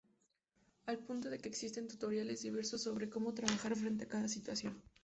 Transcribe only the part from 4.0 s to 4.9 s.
a cada situación.